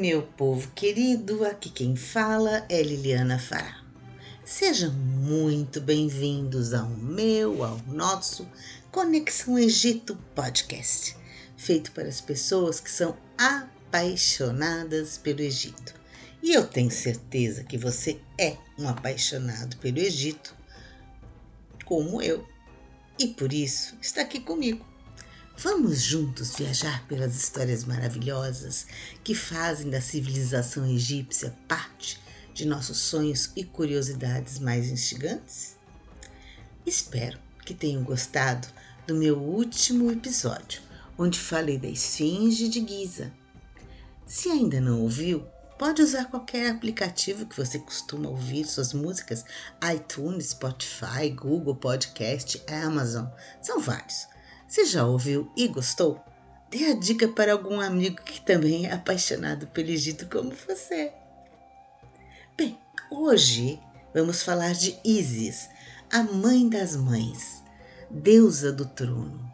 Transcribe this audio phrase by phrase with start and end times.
[0.00, 3.84] Meu povo querido, aqui quem fala é Liliana Fará.
[4.42, 8.48] Sejam muito bem-vindos ao meu, ao nosso
[8.90, 11.14] Conexão Egito Podcast,
[11.54, 15.94] feito para as pessoas que são apaixonadas pelo Egito.
[16.42, 20.56] E eu tenho certeza que você é um apaixonado pelo Egito,
[21.84, 22.48] como eu,
[23.18, 24.89] e por isso está aqui comigo
[25.62, 28.86] Vamos juntos viajar pelas histórias maravilhosas
[29.22, 32.18] que fazem da civilização egípcia parte
[32.54, 35.76] de nossos sonhos e curiosidades mais instigantes?
[36.86, 38.68] Espero que tenham gostado
[39.06, 40.80] do meu último episódio,
[41.18, 43.30] onde falei da Esfinge de Giza.
[44.26, 45.40] Se ainda não ouviu,
[45.78, 49.44] pode usar qualquer aplicativo que você costuma ouvir suas músicas,
[49.94, 53.26] iTunes, Spotify, Google Podcast, Amazon,
[53.60, 54.26] são vários.
[54.70, 56.24] Você já ouviu e gostou?
[56.70, 61.12] Dê a dica para algum amigo que também é apaixonado pelo Egito como você.
[62.56, 62.78] Bem,
[63.10, 63.80] hoje
[64.14, 65.68] vamos falar de Isis,
[66.08, 67.64] a mãe das mães,
[68.08, 69.44] deusa do trono,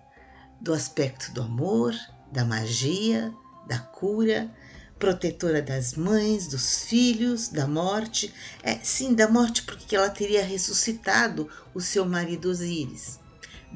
[0.60, 1.94] do aspecto do amor,
[2.30, 3.32] da magia,
[3.66, 4.54] da cura,
[4.98, 8.34] protetora das mães, dos filhos, da morte.
[8.62, 13.24] É, sim, da morte, porque ela teria ressuscitado o seu marido Osíris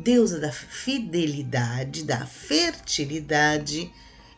[0.03, 3.93] deusa da fidelidade, da fertilidade,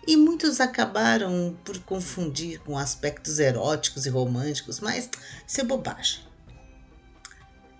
[0.06, 5.08] e muitos acabaram por confundir com aspectos eróticos e românticos, mas
[5.46, 6.20] isso é bobagem.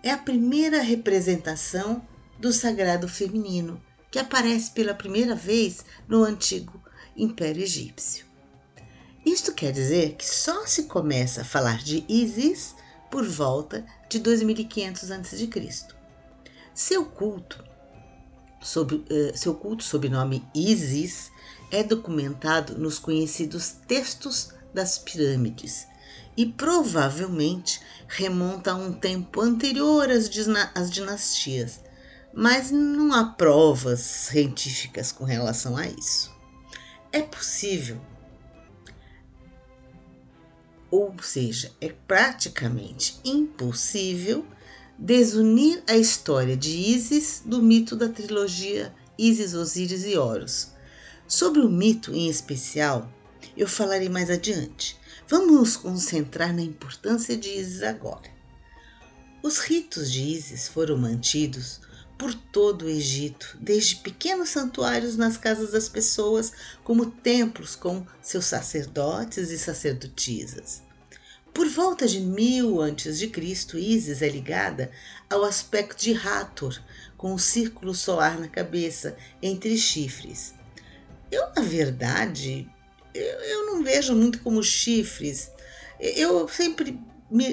[0.03, 2.07] É a primeira representação
[2.39, 6.83] do sagrado feminino que aparece pela primeira vez no antigo
[7.17, 8.27] Império Egípcio.
[9.25, 12.75] Isto quer dizer que só se começa a falar de Isis
[13.11, 15.49] por volta de 2500 a.C.
[16.75, 17.63] Seu culto,
[18.63, 21.31] sob, uh, seu culto sob nome Isis
[21.71, 25.87] é documentado nos conhecidos textos das pirâmides
[26.37, 30.31] e provavelmente remonta a um tempo anterior às,
[30.75, 31.81] às dinastias,
[32.33, 36.33] mas não há provas científicas com relação a isso.
[37.11, 38.01] É possível,
[40.91, 44.47] ou seja, é praticamente impossível
[45.03, 50.69] desunir a história de Ísis do mito da trilogia Ísis, Osíris e Horus.
[51.27, 53.13] Sobre o mito em especial,
[53.57, 54.97] eu falarei mais adiante.
[55.29, 58.31] Vamos nos concentrar na importância de Ísis agora.
[59.43, 61.81] Os ritos de Ísis foram mantidos
[62.17, 66.53] por todo o Egito, desde pequenos santuários nas casas das pessoas,
[66.85, 70.81] como templos com seus sacerdotes e sacerdotisas.
[71.53, 73.31] Por volta de 1000 a.C.,
[73.75, 74.91] Isis é ligada
[75.29, 76.81] ao aspecto de Hathor,
[77.17, 80.55] com o círculo solar na cabeça, entre chifres.
[81.31, 82.69] Eu, na verdade,
[83.15, 85.51] eu, eu não vejo muito como chifres.
[86.01, 86.99] Eu sempre,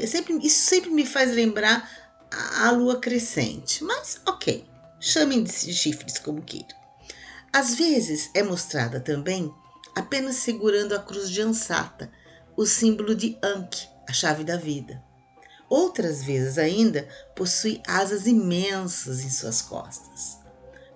[0.08, 1.90] sempre isso sempre me faz lembrar
[2.32, 3.84] a, a lua crescente.
[3.84, 4.66] Mas ok,
[5.00, 6.78] chamem de chifres como queiram.
[7.52, 9.54] Às vezes é mostrada também
[9.96, 12.12] apenas segurando a cruz de Ansata,
[12.60, 15.02] o símbolo de Ankh, a chave da vida.
[15.70, 20.40] Outras vezes ainda possui asas imensas em suas costas.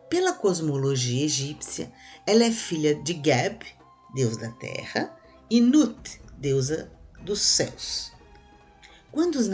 [0.09, 1.89] Pela cosmologia egípcia,
[2.27, 3.65] ela é filha de Geb,
[4.13, 5.17] deus da terra,
[5.49, 6.91] e Nut, deusa
[7.21, 8.11] dos céus.
[9.09, 9.47] Quando os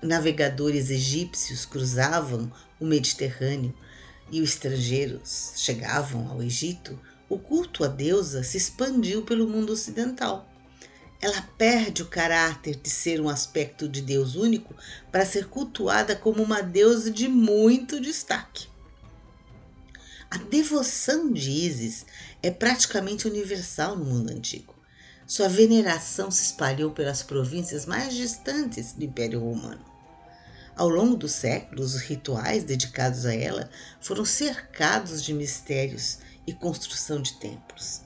[0.00, 2.50] navegadores egípcios cruzavam
[2.80, 3.76] o Mediterrâneo
[4.30, 6.98] e os estrangeiros chegavam ao Egito,
[7.28, 10.49] o culto à deusa se expandiu pelo mundo ocidental
[11.20, 14.74] ela perde o caráter de ser um aspecto de Deus único
[15.12, 18.68] para ser cultuada como uma deusa de muito destaque.
[20.30, 22.06] A devoção de Ísis
[22.42, 24.74] é praticamente universal no mundo antigo.
[25.26, 29.84] Sua veneração se espalhou pelas províncias mais distantes do Império Romano.
[30.74, 33.68] Ao longo dos séculos, os rituais dedicados a ela
[34.00, 38.02] foram cercados de mistérios e construção de templos.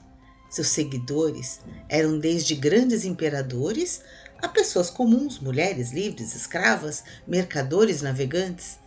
[0.49, 1.59] Seus seguidores
[1.89, 4.01] eram desde grandes imperadores
[4.41, 8.79] a pessoas comuns, mulheres livres, escravas, mercadores, navegantes.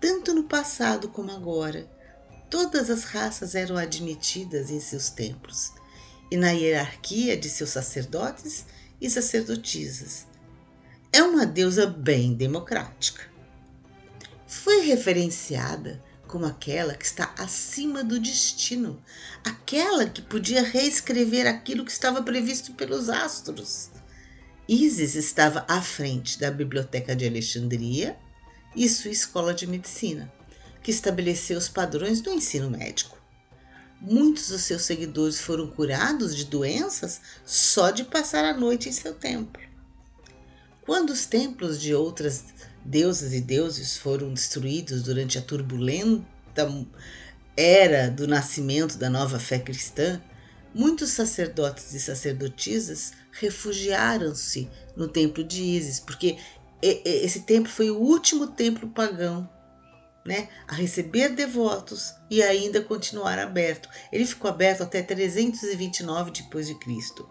[0.00, 1.88] Tanto no passado como agora,
[2.50, 5.72] todas as raças eram admitidas em seus templos
[6.30, 8.66] e na hierarquia de seus sacerdotes
[9.00, 10.26] e sacerdotisas.
[11.12, 13.22] É uma deusa bem democrática.
[14.46, 19.02] Foi referenciada como aquela que está acima do destino,
[19.44, 23.90] aquela que podia reescrever aquilo que estava previsto pelos astros.
[24.68, 28.18] Isis estava à frente da Biblioteca de Alexandria
[28.74, 30.32] e sua escola de medicina,
[30.82, 33.16] que estabeleceu os padrões do ensino médico.
[34.00, 39.14] Muitos dos seus seguidores foram curados de doenças só de passar a noite em seu
[39.14, 39.62] templo.
[40.82, 42.44] Quando os templos de outras
[42.86, 46.24] deusas e deuses foram destruídos durante a turbulenta
[47.56, 50.22] era do nascimento da nova fé cristã,
[50.74, 56.38] muitos sacerdotes e sacerdotisas refugiaram-se no templo de Ísis, porque
[56.82, 59.48] esse templo foi o último templo pagão
[60.24, 63.88] né, a receber devotos e ainda continuar aberto.
[64.12, 67.28] Ele ficou aberto até 329 depois de Cristo,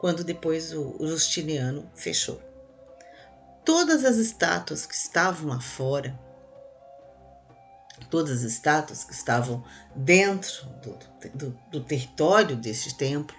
[0.00, 2.47] quando depois o Justiniano fechou.
[3.68, 6.18] Todas as estátuas que estavam lá fora,
[8.08, 9.62] todas as estátuas que estavam
[9.94, 10.98] dentro do,
[11.34, 13.36] do, do território deste templo,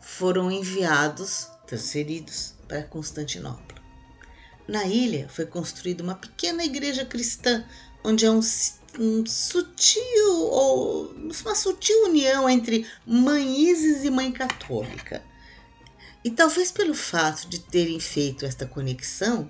[0.00, 3.82] foram enviados, transferidos para Constantinopla.
[4.68, 7.66] Na ilha foi construída uma pequena igreja cristã
[8.04, 8.38] onde é um,
[9.00, 15.24] um sutil ou uma sutil união entre mãe Isis e mãe católica.
[16.26, 19.48] E talvez pelo fato de terem feito esta conexão,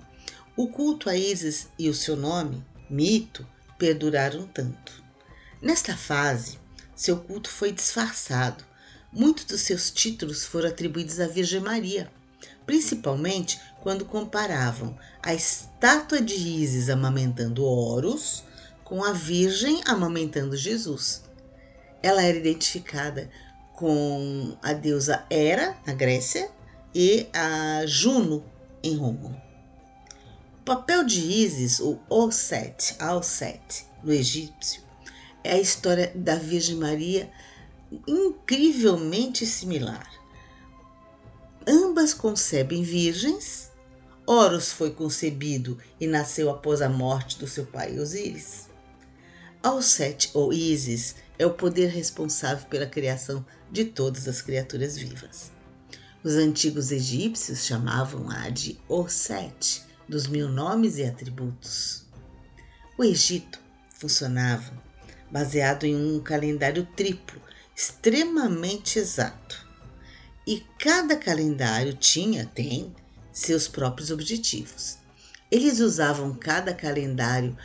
[0.55, 3.47] o culto a Isis e o seu nome, mito,
[3.79, 5.03] perduraram tanto.
[5.59, 6.59] Nesta fase,
[6.95, 8.63] seu culto foi disfarçado.
[9.11, 12.11] Muitos dos seus títulos foram atribuídos à Virgem Maria,
[12.63, 18.43] principalmente quando comparavam a estátua de Isis amamentando Horus
[18.83, 21.23] com a Virgem amamentando Jesus.
[22.03, 23.31] Ela era identificada
[23.73, 26.55] com a deusa Hera, na Grécia,
[26.93, 28.43] e a Juno,
[28.83, 29.41] em Roma.
[30.61, 34.81] O papel de Isis, o Oset, Alset, no egípcio,
[35.43, 37.31] é a história da Virgem Maria
[38.07, 40.11] incrivelmente similar.
[41.65, 43.71] Ambas concebem virgens.
[44.25, 48.67] Horus foi concebido e nasceu após a morte do seu pai Osíris.
[49.63, 55.56] Alset ou Isis é o poder responsável pela criação de todas as criaturas vivas.
[56.23, 62.05] Os antigos egípcios chamavam-a de Osset, dos mil nomes e atributos.
[62.97, 63.59] O Egito
[63.93, 64.73] funcionava
[65.29, 67.39] baseado em um calendário triplo,
[67.75, 69.67] extremamente exato.
[70.45, 72.95] E cada calendário tinha, tem,
[73.31, 74.97] seus próprios objetivos.
[75.51, 77.55] Eles usavam cada calendário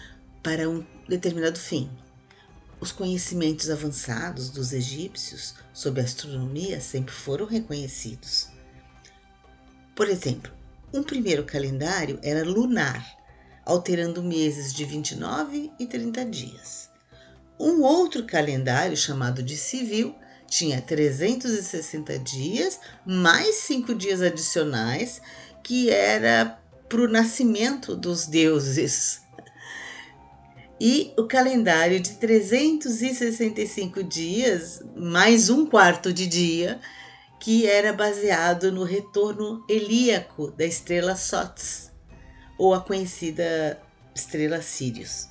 [0.43, 1.89] para um determinado fim.
[2.82, 8.49] Os conhecimentos avançados dos egípcios sobre astronomia sempre foram reconhecidos.
[9.94, 10.50] Por exemplo,
[10.93, 13.06] um primeiro calendário era lunar,
[13.64, 16.90] alterando meses de 29 e 30 dias.
[17.56, 20.17] Um outro calendário, chamado de civil,
[20.49, 25.23] tinha 360 dias, mais cinco dias adicionais,
[25.62, 29.22] que era para o nascimento dos deuses
[30.84, 36.81] e o calendário de 365 dias, mais um quarto de dia,
[37.38, 41.93] que era baseado no retorno helíaco da estrela Sots,
[42.58, 43.81] ou a conhecida
[44.12, 45.29] estrela Sirius.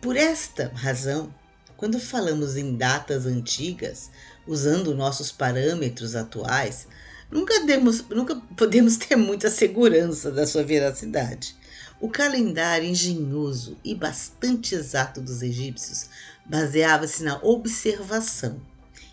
[0.00, 1.34] Por esta razão,
[1.76, 4.08] quando falamos em datas antigas,
[4.46, 6.86] usando nossos parâmetros atuais,
[7.28, 11.58] nunca, demos, nunca podemos ter muita segurança da sua veracidade.
[12.00, 16.08] O calendário engenhoso e bastante exato dos egípcios
[16.46, 18.58] baseava-se na observação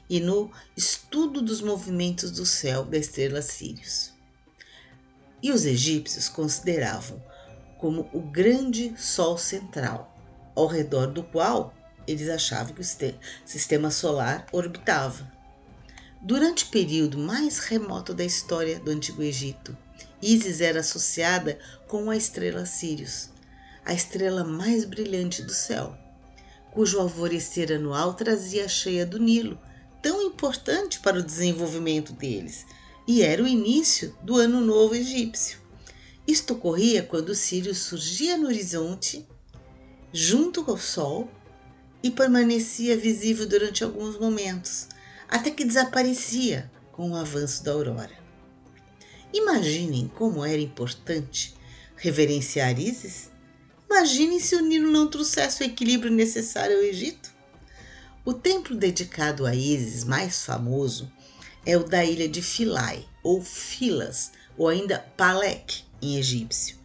[0.10, 4.14] e no estudo dos movimentos do céu da estrela Sirius.
[5.44, 7.22] E os egípcios consideravam
[7.78, 10.16] como o grande sol central,
[10.56, 11.74] ao redor do qual
[12.08, 15.30] eles achavam que o sistema solar orbitava.
[16.22, 19.78] Durante o período mais remoto da história do Antigo Egito,
[20.22, 23.30] Isis era associada com a estrela Sirius,
[23.86, 25.96] a estrela mais brilhante do céu,
[26.72, 29.60] cujo alvorecer anual trazia a cheia do Nilo,
[30.02, 32.66] tão importante para o desenvolvimento deles,
[33.08, 35.60] e era o início do Ano Novo Egípcio.
[36.28, 39.26] Isto ocorria quando Sirius surgia no horizonte,
[40.12, 41.30] junto ao Sol,
[42.04, 44.88] e permanecia visível durante alguns momentos,
[45.28, 48.27] até que desaparecia com o avanço da aurora.
[49.34, 51.54] Imaginem como era importante
[51.96, 53.30] reverenciar Isis.
[53.90, 57.34] Imaginem se o Nilo não trouxesse o equilíbrio necessário ao Egito.
[58.24, 61.12] O templo dedicado a Isis mais famoso
[61.66, 66.78] é o da ilha de Philae, ou Filas, ou ainda Palek, em egípcio.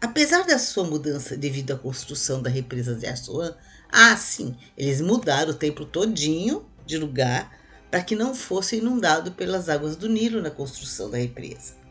[0.00, 3.56] Apesar da sua mudança devido à construção da represa de Assuan,
[3.90, 7.58] ah, sim, eles mudaram o templo todinho de lugar
[7.90, 11.85] para que não fosse inundado pelas águas do Nilo na construção da represa.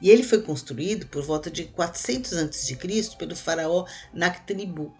[0.00, 2.76] E ele foi construído por volta de 400 a.C.
[3.18, 4.94] pelo faraó Nakhtanibu,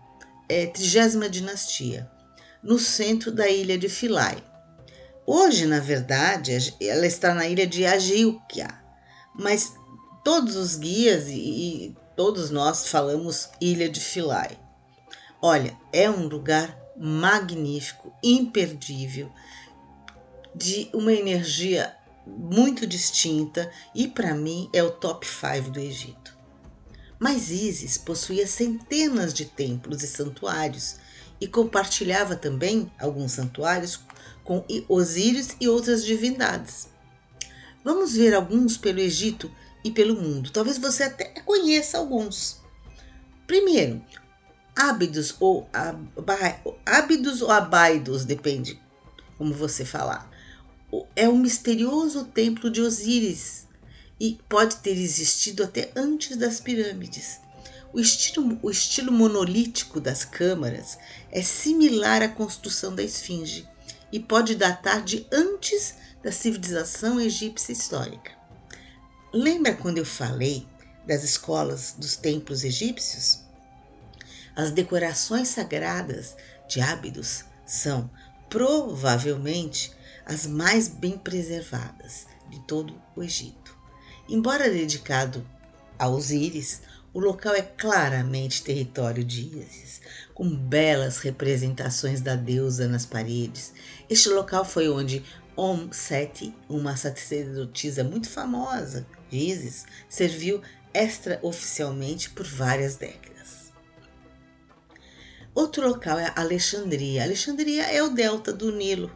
[0.49, 2.11] é, trigésima dinastia,
[2.62, 4.42] no centro da ilha de Philae.
[5.26, 8.69] Hoje, na verdade, ela está na ilha de Agiukia,
[9.35, 9.73] mas
[10.25, 14.59] todos os guias e, todos nós falamos Ilha de Philae.
[15.40, 19.33] Olha, é um lugar magnífico, imperdível,
[20.54, 21.97] de uma energia
[22.27, 26.37] muito distinta e para mim é o top 5 do Egito.
[27.19, 30.97] Mas Isis possuía centenas de templos e santuários
[31.41, 34.00] e compartilhava também alguns santuários
[34.45, 36.89] com Osíris e outras divindades.
[37.85, 39.50] Vamos ver alguns pelo Egito
[39.85, 40.50] e pelo mundo.
[40.50, 42.61] Talvez você até conheça alguns.
[43.47, 44.03] Primeiro,
[44.77, 45.69] Ábidos ou
[47.43, 48.81] ou Abaidos, depende
[49.37, 50.29] como você falar.
[51.14, 53.66] É um misterioso templo de Osíris
[54.18, 57.40] e pode ter existido até antes das pirâmides.
[57.92, 60.99] O estilo, o estilo monolítico das câmaras
[61.30, 63.68] é similar à construção da esfinge
[64.12, 68.32] e pode datar de antes da civilização egípcia histórica.
[69.32, 70.66] Lembra quando eu falei
[71.06, 73.40] das escolas dos templos egípcios?
[74.54, 76.37] As decorações sagradas
[76.68, 78.11] de Ábidos são
[78.49, 79.92] provavelmente
[80.30, 83.76] as mais bem preservadas de todo o Egito.
[84.28, 85.44] Embora dedicado
[85.99, 86.82] a Osíris,
[87.12, 90.00] o local é claramente território de Ísis,
[90.32, 93.72] com belas representações da deusa nas paredes.
[94.08, 95.25] Este local foi onde
[95.56, 100.62] Om Seti, uma sacerdotisa muito famosa, Isis, serviu
[100.94, 103.72] extraoficialmente por várias décadas.
[105.52, 107.25] Outro local é Alexandria.
[107.25, 109.10] Alexandria é o delta do Nilo.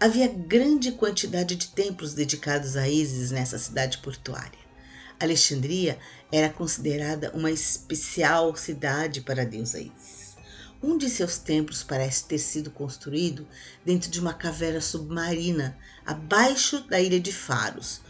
[0.00, 4.60] Havia grande quantidade de templos dedicados a Isis nessa cidade portuária.
[5.18, 5.98] Alexandria
[6.30, 10.36] era considerada uma especial cidade para a deusa Isis.
[10.80, 13.44] Um de seus templos parece ter sido construído
[13.84, 15.76] dentro de uma caverna submarina,
[16.06, 18.00] abaixo da ilha de Faros,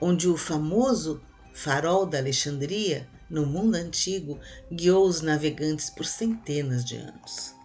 [0.00, 1.22] onde o famoso
[1.54, 7.55] farol da Alexandria, no mundo antigo, guiou os navegantes por centenas de anos.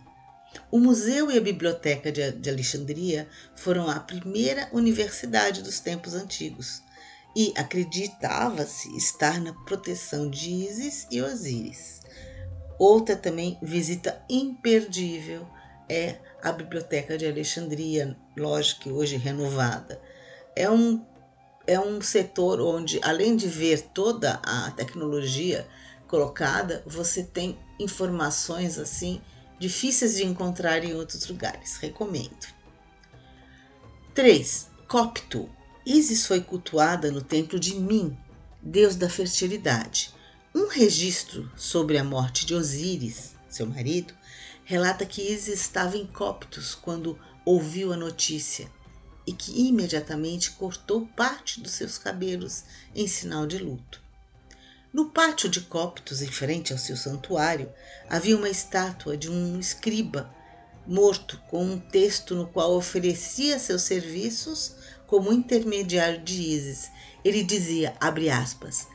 [0.69, 6.81] O museu e a biblioteca de Alexandria foram a primeira universidade dos tempos antigos
[7.35, 12.01] e acreditava-se estar na proteção de Ísis e Osíris.
[12.77, 15.47] Outra também visita imperdível
[15.87, 20.01] é a Biblioteca de Alexandria, lógico que hoje renovada.
[20.55, 21.05] É um
[21.67, 25.67] é um setor onde, além de ver toda a tecnologia
[26.07, 29.21] colocada, você tem informações assim
[29.61, 31.77] difíceis de encontrar em outros lugares.
[31.77, 32.47] Recomendo.
[34.15, 34.71] 3.
[34.87, 35.47] Copto.
[35.85, 38.17] Isis foi cultuada no templo de Min,
[38.59, 40.15] deus da fertilidade.
[40.53, 44.15] Um registro sobre a morte de Osíris, seu marido,
[44.65, 48.67] relata que Isis estava em Coptos quando ouviu a notícia
[49.27, 52.63] e que imediatamente cortou parte dos seus cabelos
[52.95, 54.00] em sinal de luto.
[54.93, 57.71] No pátio de Coptos, em frente ao seu santuário,
[58.09, 60.29] havia uma estátua de um escriba
[60.85, 64.75] morto com um texto no qual oferecia seus serviços
[65.07, 66.89] como intermediário de Ísis.
[67.23, 68.87] Ele dizia, abre aspas,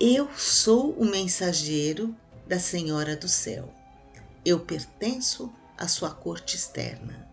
[0.00, 2.14] eu sou o mensageiro
[2.46, 3.72] da Senhora do Céu.
[4.44, 7.27] Eu pertenço à sua corte externa.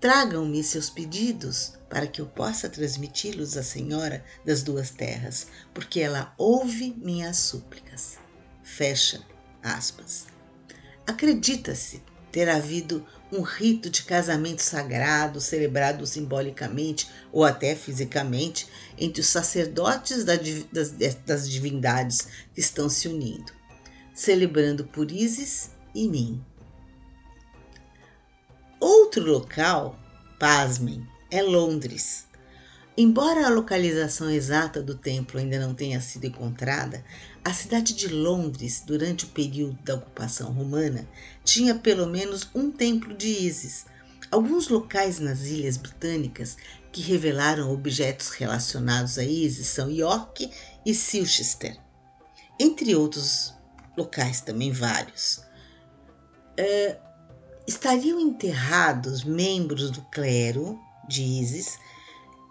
[0.00, 6.34] Tragam-me seus pedidos para que eu possa transmiti-los à Senhora das duas terras, porque ela
[6.36, 8.18] ouve minhas súplicas.
[8.62, 9.22] Fecha
[9.62, 10.26] aspas.
[11.06, 19.26] Acredita-se ter havido um rito de casamento sagrado celebrado simbolicamente ou até fisicamente entre os
[19.26, 23.52] sacerdotes das, divindades que estão se unindo,
[24.14, 26.44] celebrando por Isis e mim.
[28.78, 29.98] Outro local,
[30.38, 32.26] pasmem, é Londres.
[32.98, 37.04] Embora a localização exata do templo ainda não tenha sido encontrada,
[37.44, 41.08] a cidade de Londres, durante o período da ocupação romana,
[41.44, 43.86] tinha pelo menos um templo de Ísis.
[44.30, 46.56] Alguns locais nas ilhas britânicas
[46.92, 50.50] que revelaram objetos relacionados a Ísis são York
[50.84, 51.78] e Silchester,
[52.58, 53.54] entre outros
[53.96, 55.42] locais também vários.
[56.58, 57.05] Uh,
[57.66, 61.78] estariam enterrados membros do clero de Isis,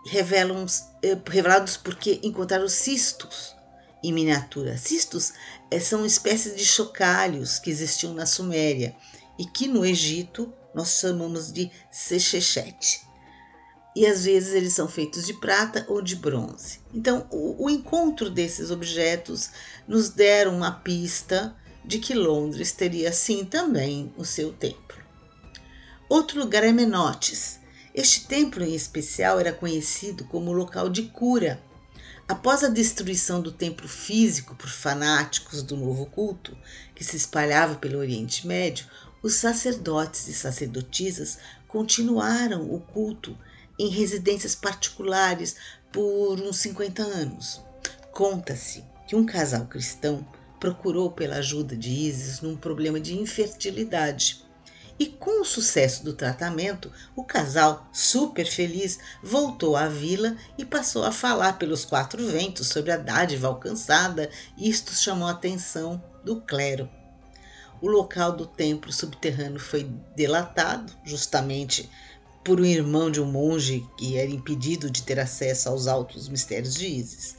[0.06, 0.66] revelam,
[1.02, 3.56] eh, revelados porque encontraram cistos
[4.04, 4.78] em miniatura.
[4.78, 5.34] Cistos
[5.72, 8.96] eh, são espécies de chocalhos que existiam na Suméria
[9.40, 13.02] e que no Egito nós chamamos de sechechete.
[13.96, 16.82] E às vezes eles são feitos de prata ou de bronze.
[16.94, 19.50] Então, o, o encontro desses objetos
[19.88, 25.05] nos deram uma pista de que Londres teria sim também o seu templo.
[26.08, 27.60] Outro lugar é Menotes,
[27.92, 31.60] Este templo em especial era conhecido como local de cura.
[32.28, 36.56] Após a destruição do templo físico por fanáticos do novo culto,
[36.94, 38.86] que se espalhava pelo Oriente Médio,
[39.24, 43.36] os sacerdotes e sacerdotisas continuaram o culto
[43.80, 45.56] em residências particulares
[45.92, 47.62] por uns 50 anos.
[48.12, 50.24] Conta-se que um casal cristão
[50.60, 54.45] procurou pela ajuda de Isis num problema de infertilidade.
[54.98, 61.04] E com o sucesso do tratamento, o casal, super feliz, voltou à vila e passou
[61.04, 64.30] a falar pelos quatro ventos sobre a dádiva alcançada.
[64.58, 66.90] Isto chamou a atenção do clero.
[67.82, 69.84] O local do templo subterrâneo foi
[70.16, 71.90] delatado, justamente
[72.42, 76.76] por um irmão de um monge que era impedido de ter acesso aos altos mistérios
[76.76, 77.36] de Isis.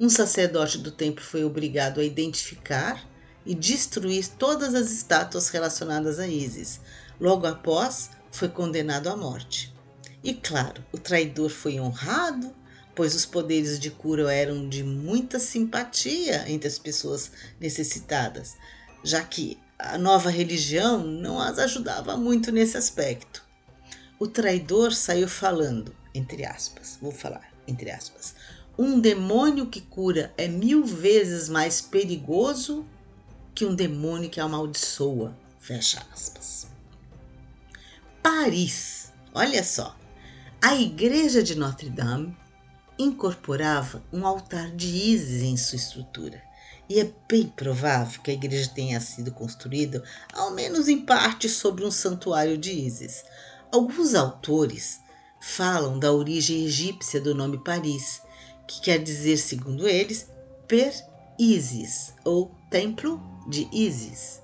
[0.00, 3.06] Um sacerdote do templo foi obrigado a identificar
[3.48, 6.80] e destruir todas as estátuas relacionadas a Isis.
[7.18, 9.74] Logo após, foi condenado à morte.
[10.22, 12.54] E claro, o traidor foi honrado,
[12.94, 18.54] pois os poderes de cura eram de muita simpatia entre as pessoas necessitadas,
[19.02, 23.42] já que a nova religião não as ajudava muito nesse aspecto.
[24.18, 28.34] O traidor saiu falando, entre aspas, vou falar, entre aspas.
[28.78, 32.84] Um demônio que cura é mil vezes mais perigoso
[33.58, 35.36] que um demônio que amaldiçoa.
[35.58, 36.68] Fecha aspas.
[38.22, 39.96] Paris, olha só.
[40.62, 42.36] A igreja de Notre Dame
[42.96, 46.40] incorporava um altar de Isis em sua estrutura.
[46.88, 51.84] E é bem provável que a igreja tenha sido construída, ao menos em parte, sobre
[51.84, 53.24] um santuário de Isis.
[53.72, 55.00] Alguns autores
[55.40, 58.22] falam da origem egípcia do nome Paris,
[58.68, 60.30] que quer dizer, segundo eles,
[60.68, 64.40] Per-Isis, ou Templo de Isis,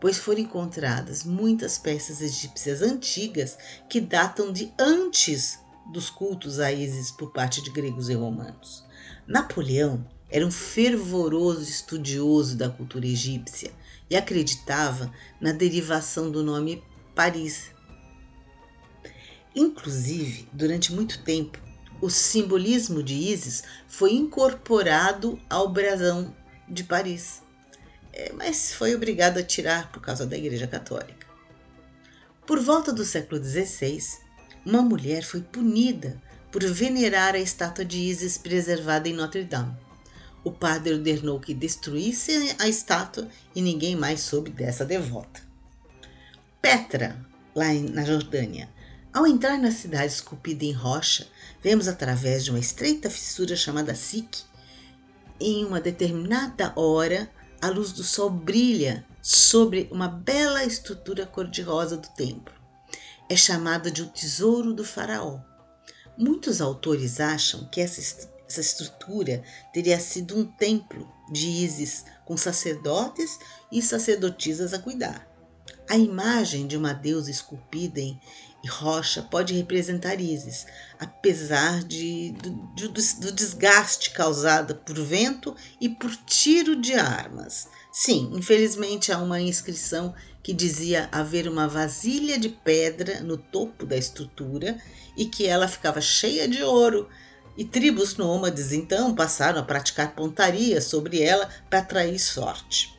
[0.00, 3.56] pois foram encontradas muitas peças egípcias antigas
[3.88, 5.58] que datam de antes
[5.92, 8.84] dos cultos a Isis por parte de gregos e romanos.
[9.26, 13.70] Napoleão era um fervoroso estudioso da cultura egípcia
[14.08, 16.82] e acreditava na derivação do nome
[17.14, 17.74] Paris,
[19.54, 21.58] Inclusive, durante muito tempo,
[22.00, 26.34] o simbolismo de Isis foi incorporado ao brasão
[26.68, 27.40] de Paris,
[28.34, 31.26] mas foi obrigado a tirar por causa da Igreja Católica.
[32.46, 34.00] Por volta do século XVI,
[34.64, 36.20] uma mulher foi punida
[36.52, 39.76] por venerar a estátua de Isis preservada em Notre Dame.
[40.44, 45.40] O padre ordenou que destruísse a estátua e ninguém mais soube dessa devota.
[46.60, 47.16] Petra,
[47.54, 48.68] lá na Jordânia,
[49.12, 51.26] ao entrar na cidade esculpida em rocha,
[51.62, 54.44] vemos através de uma estreita fissura chamada Sikh,
[55.40, 57.30] em uma determinada hora,
[57.64, 62.52] a luz do sol brilha sobre uma bela estrutura cor-de-rosa do templo.
[63.26, 65.40] É chamada de o tesouro do faraó.
[66.14, 73.38] Muitos autores acham que essa, essa estrutura teria sido um templo de Ísis com sacerdotes
[73.72, 75.26] e sacerdotisas a cuidar.
[75.88, 78.18] A imagem de uma deusa esculpida em,
[78.66, 80.66] rocha pode representar Ísis,
[80.98, 87.68] apesar de, do, do, desgaste causado por vento e por tiro de armas.
[87.92, 93.96] Sim, infelizmente há uma inscrição que dizia haver uma vasilha de pedra no topo da
[93.96, 94.78] estrutura
[95.16, 97.08] e que ela ficava cheia de ouro.
[97.56, 102.93] E tribos nômades então passaram a praticar pontaria sobre ela para atrair sorte.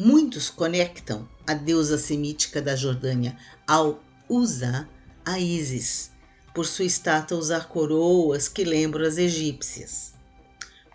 [0.00, 4.88] Muitos conectam a deusa semítica da Jordânia ao usa
[5.26, 6.12] a Isis,
[6.54, 10.14] por sua estátua usar coroas que lembram as egípcias.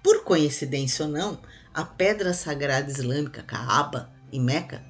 [0.01, 1.37] Por coincidência ou não,
[1.73, 4.81] a pedra sagrada islâmica Kaaba, em Meca,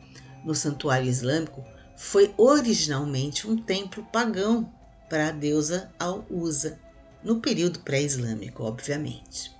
[0.45, 1.65] no santuário islâmico,
[1.97, 4.71] foi originalmente um templo pagão
[5.09, 6.79] para a deusa Al-Uza,
[7.23, 9.51] no período pré-islâmico, obviamente.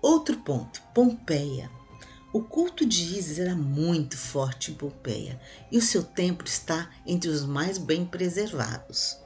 [0.00, 1.81] Outro ponto, Pompeia.
[2.32, 5.38] O culto de Isis era muito forte em Pompeia
[5.70, 9.18] e o seu templo está entre os mais bem preservados.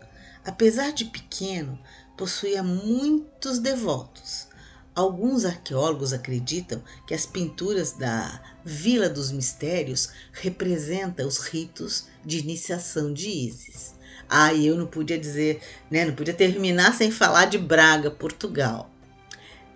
[0.45, 1.79] Apesar de pequeno,
[2.16, 4.49] possuía muitos devotos.
[4.92, 13.12] Alguns arqueólogos acreditam que as pinturas da Vila dos Mistérios representam os ritos de iniciação
[13.12, 13.95] de Isis.
[14.29, 18.90] Ah, e eu não podia dizer, né, não podia terminar sem falar de Braga, Portugal.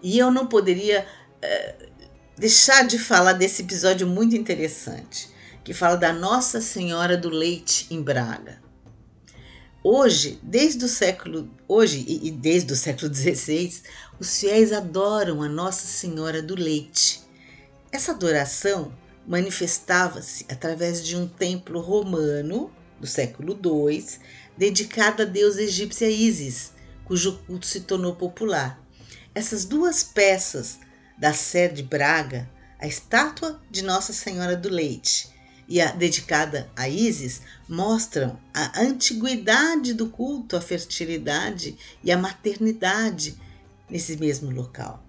[0.02, 1.06] E eu não poderia
[1.44, 1.90] uh,
[2.40, 5.28] deixar de falar desse episódio muito interessante,
[5.62, 8.62] que fala da Nossa Senhora do Leite em Braga.
[9.84, 13.82] Hoje, desde o século hoje e desde o século XVI,
[14.18, 17.20] os fiéis adoram a Nossa Senhora do Leite.
[17.92, 18.90] Essa adoração
[19.26, 24.02] manifestava-se através de um templo romano do século II,
[24.56, 26.72] dedicada à deusa egípcia Ísis,
[27.04, 28.82] cujo culto se tornou popular.
[29.34, 30.78] Essas duas peças
[31.20, 32.48] da Sé de Braga,
[32.80, 35.28] a estátua de Nossa Senhora do Leite
[35.68, 43.38] e a dedicada a Ísis, mostram a antiguidade do culto à fertilidade e à maternidade
[43.88, 45.04] nesse mesmo local.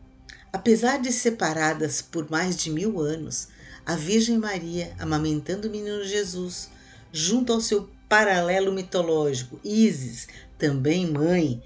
[0.52, 3.48] Apesar de separadas por mais de mil anos,
[3.86, 6.70] a Virgem Maria amamentando o menino Jesus,
[7.12, 10.28] junto ao seu paralelo mitológico, Ísis,
[10.60, 11.64] também mãe,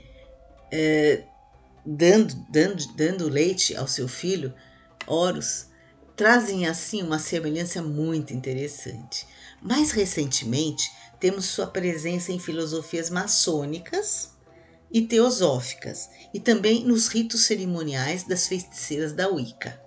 [0.72, 1.24] é,
[1.86, 4.54] dando, dando, dando leite ao seu filho,
[5.06, 5.68] Horus,
[6.16, 9.28] trazem assim uma semelhança muito interessante.
[9.62, 14.34] Mais recentemente, temos sua presença em filosofias maçônicas
[14.92, 19.82] e teosóficas, e também nos ritos cerimoniais das feiticeiras da Wicca.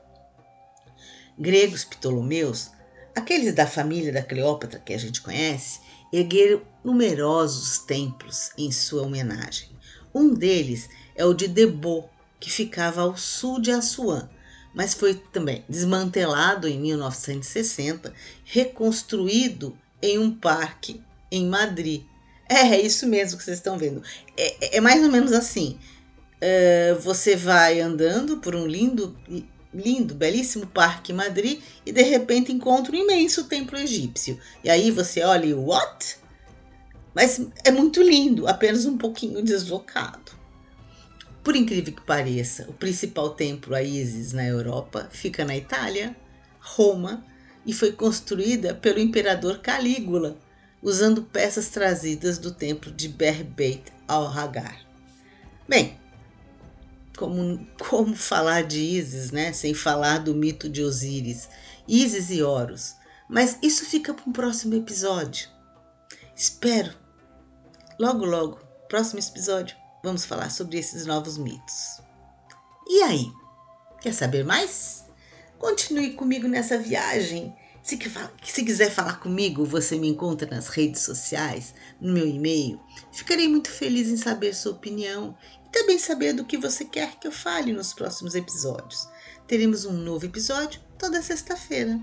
[1.39, 2.71] Gregos ptolomeus,
[3.15, 5.81] aqueles da família da Cleópatra que a gente conhece,
[6.13, 9.69] ergueram numerosos templos em sua homenagem.
[10.15, 12.09] Um deles é o de Debo,
[12.41, 14.31] que ficava ao sul de Assuã,
[14.73, 22.05] mas foi também desmantelado em 1960, reconstruído em um parque em Madrid.
[22.49, 24.01] É, é isso mesmo que vocês estão vendo.
[24.37, 25.79] É, é mais ou menos assim.
[26.41, 29.17] É, você vai andando por um lindo,
[29.75, 34.39] lindo, belíssimo parque em Madrid e de repente encontra um imenso templo egípcio.
[34.63, 36.17] E aí você olha e what?
[37.13, 40.38] Mas é muito lindo, apenas um pouquinho deslocado.
[41.49, 46.15] Por incrível que pareça, o principal templo a Isis na Europa fica na Itália,
[46.61, 47.25] Roma,
[47.65, 50.37] e foi construída pelo imperador Calígula,
[50.83, 54.85] usando peças trazidas do templo de Berbeit al-Hagar.
[55.67, 55.99] Bem,
[57.17, 61.49] como, como falar de Isis, né, sem falar do mito de Osíris,
[61.89, 62.95] Isis e Horus?
[63.27, 65.49] Mas isso fica para um próximo episódio.
[66.37, 66.93] Espero.
[67.99, 72.01] Logo, logo, próximo episódio, vamos falar sobre esses novos mitos.
[72.89, 73.33] E aí?
[74.01, 75.05] Quer saber mais?
[75.59, 77.55] Continue comigo nessa viagem
[77.89, 77.99] se,
[78.45, 82.79] se quiser falar comigo, você me encontra nas redes sociais, no meu e-mail.
[83.11, 85.35] Ficarei muito feliz em saber sua opinião
[85.65, 89.09] e também saber do que você quer que eu fale nos próximos episódios.
[89.47, 91.99] Teremos um novo episódio toda sexta-feira.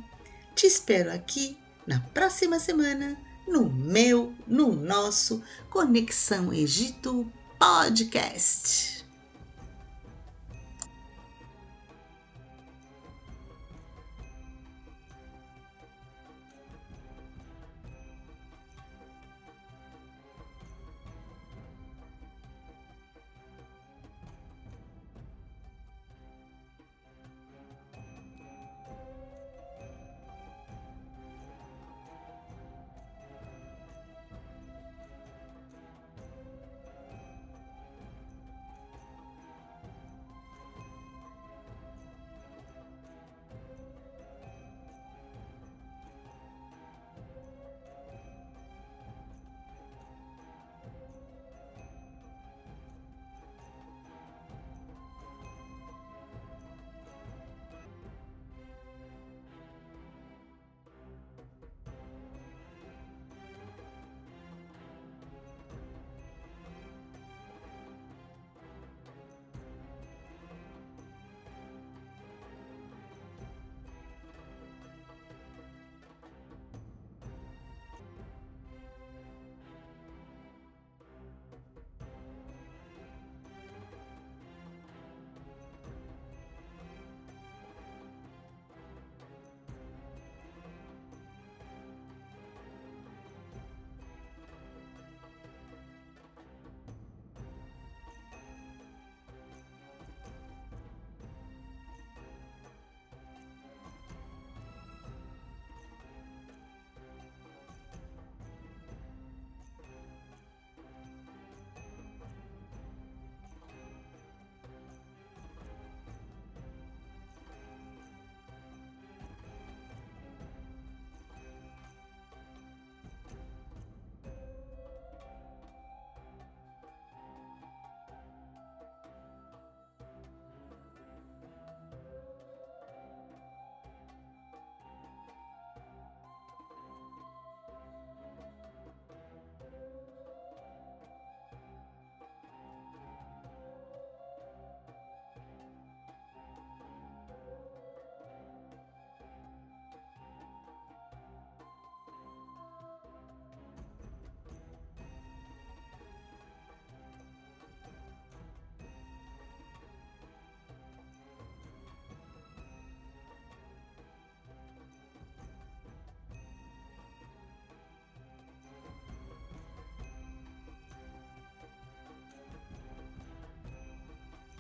[0.56, 1.56] Te espero aqui
[1.86, 3.16] na próxima semana
[3.48, 7.32] no meu, no nosso Conexão Egito
[7.66, 8.95] Podcast.